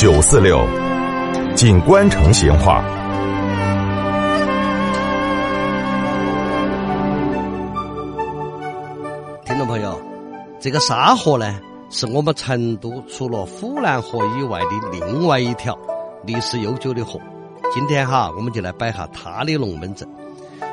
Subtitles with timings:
[0.00, 0.66] 九四六，
[1.54, 2.82] 锦官城闲话。
[9.44, 10.00] 听众朋友，
[10.58, 11.54] 这个沙河呢，
[11.90, 15.78] 是我们成都除了府南河以外的另外一条
[16.24, 17.20] 历史悠久的河。
[17.70, 20.08] 今天哈，我们就来摆下它的龙门阵。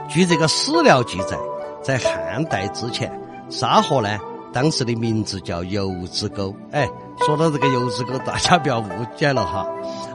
[0.07, 1.37] 据这个史料记载，
[1.83, 3.11] 在汉代之前，
[3.49, 4.17] 沙河呢，
[4.53, 6.55] 当时的名字叫油脂沟。
[6.71, 6.87] 哎，
[7.25, 9.67] 说到这个油脂沟，大家不要误解了哈，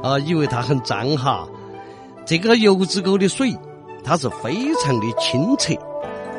[0.02, 1.46] 啊，以为它很脏哈。
[2.24, 3.56] 这个油脂沟的水，
[4.04, 5.74] 它是非常的清澈，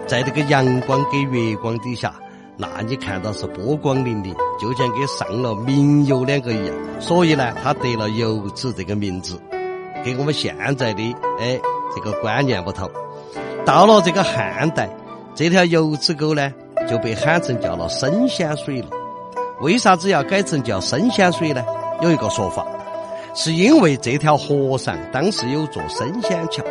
[0.08, 2.14] 在这个阳光跟月光底下，
[2.58, 6.76] 那你看到是波光粼粼，就像给上了明油两个一样。
[7.00, 9.40] 所以呢，它得了油脂这个名字，
[10.04, 11.60] 跟我们现在的哎
[11.96, 12.90] 这个观念不同。
[13.66, 14.90] 到了这个汉代，
[15.36, 16.54] 这条油脂沟呢
[16.88, 18.88] 就被喊成叫了神仙水了。
[19.62, 21.64] 为啥子要改成叫神仙水呢？
[22.02, 22.66] 有一个说法，
[23.34, 26.64] 是因为这条河上当时有座神仙桥。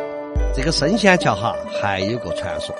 [0.54, 2.74] 这个神仙桥哈，还有个传说，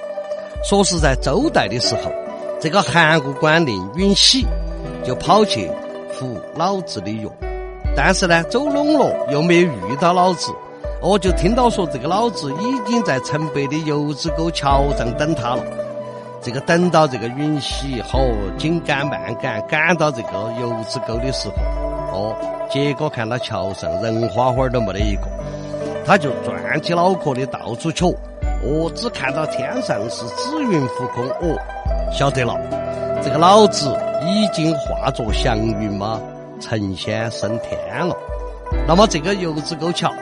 [0.63, 2.13] 说是在周代的时候，
[2.61, 4.45] 这个函谷关令允喜
[5.03, 5.71] 就跑去
[6.13, 7.31] 服老子的药，
[7.97, 10.53] 但是呢，走拢了又没有遇到老子。
[11.01, 15.65] 哦，就听到说这个老子已经在城北的油脂沟桥上等他了。
[16.43, 18.19] 这个等到这个允熙和
[18.59, 21.55] 紧赶慢赶赶到这个油脂沟的时候，
[22.13, 22.37] 哦，
[22.69, 25.23] 结果看到桥上人花花都没得一个，
[26.05, 28.09] 他就转起脑壳的到处瞧，
[28.65, 31.57] 哦，只看到天上是紫云浮空，哦，
[32.13, 32.59] 晓得了，
[33.23, 33.97] 这个老子
[34.27, 36.21] 已经化作祥云嘛，
[36.61, 38.17] 成仙升天了。
[38.87, 40.13] 那么这个油脂沟桥。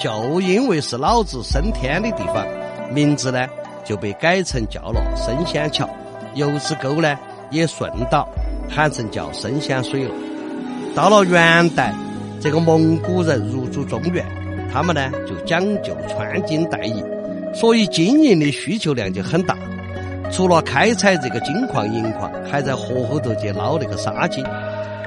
[0.00, 2.46] 就因为是老子升天的地方，
[2.92, 3.44] 名字呢
[3.88, 5.88] 就被改成叫了升仙桥，
[6.34, 7.18] 油脂沟呢
[7.50, 8.28] 也顺道
[8.68, 10.10] 喊成叫升仙水了。
[10.94, 11.94] 到了元代，
[12.38, 14.22] 这个蒙古人入驻中原，
[14.70, 17.02] 他们呢就讲究穿金戴银，
[17.54, 19.56] 所以金银的需求量就很大。
[20.30, 24.44] 除了开采这个金矿银矿，还在河后头去捞那个沙金。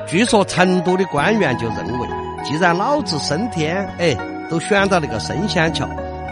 [0.08, 2.08] 据说成都的官员就认为，
[2.44, 4.18] 既然老子升天，哎。
[4.50, 5.90] 都选到那个升仙桥，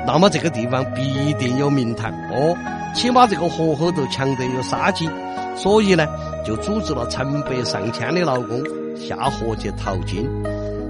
[0.08, 2.56] 那么这个地方必定有名堂哦，
[2.96, 5.10] 起码这个河后头强得有沙金，
[5.56, 6.08] 所以呢，
[6.46, 8.64] 就组织了成百上千的劳工
[8.96, 10.28] 下河去淘金。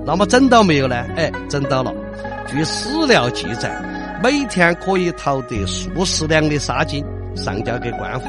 [0.06, 0.96] 那么整到没有呢？
[1.18, 1.94] 哎，整到了。
[2.48, 3.70] 据史料记载，
[4.24, 7.06] 每天可以淘得数十两的沙金，
[7.36, 8.28] 上交给官府。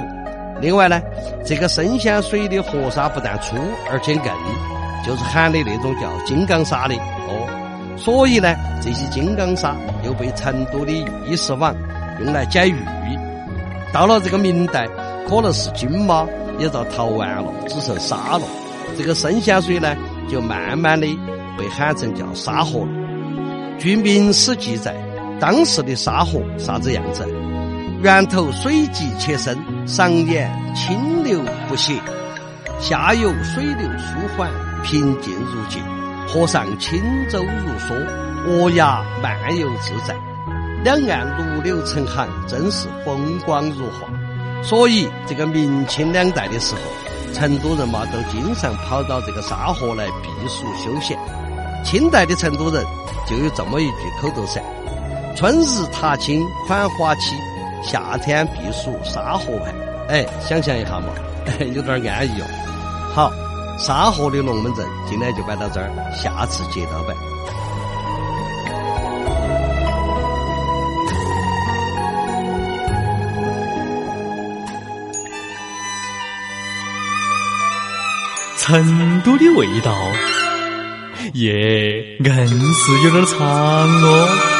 [0.60, 1.00] 另外呢，
[1.46, 3.56] 这个升仙水的河沙不但粗，
[3.90, 4.22] 而且硬，
[5.06, 7.48] 就是喊的那种叫金刚砂的哦。
[7.96, 10.92] 所以呢，这些金刚砂又被成都的
[11.26, 11.74] 玉石坊
[12.24, 12.74] 用来捡玉。
[13.92, 14.88] 到了这个明代，
[15.28, 16.26] 可能是金妈
[16.58, 18.42] 也遭淘完了，只剩沙了。
[18.96, 19.94] 这个生鲜水呢，
[20.28, 21.06] 就慢慢的
[21.58, 22.88] 被喊成叫沙河了。
[23.78, 24.94] 据明史记载，
[25.40, 27.26] 当时的沙河啥子样子？
[28.02, 32.00] 源头水急且深，上沿清流不息，
[32.78, 34.50] 下游水流舒缓，
[34.82, 35.82] 平静如镜。
[36.32, 37.92] 河上轻舟如梭，
[38.46, 40.14] 鹅鸭漫游自在，
[40.84, 44.08] 两岸绿柳成行，真是风光如画。
[44.62, 46.80] 所以，这个明清两代的时候，
[47.34, 51.18] 成都人嘛都经常跑到这个沙河来避暑休闲。
[51.84, 52.84] 清代的成都人
[53.26, 54.62] 就有这么一句口头禅
[55.34, 57.34] ：“春日踏青款花期，
[57.82, 59.74] 夏天避暑沙河畔。”
[60.08, 61.06] 哎，想象一下嘛，
[61.74, 62.46] 有点安逸哦。
[63.12, 63.32] 好。
[63.80, 67.14] 沙河的龙门阵，今天就摆到这儿，下次接着摆。
[78.58, 79.92] 成都的味道，
[81.32, 84.59] 耶，硬是有点长哦。